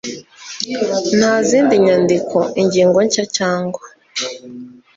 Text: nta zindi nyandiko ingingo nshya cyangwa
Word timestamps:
nta 1.17 1.33
zindi 1.47 1.75
nyandiko 1.85 2.37
ingingo 2.61 2.97
nshya 3.07 3.25
cyangwa 3.37 3.81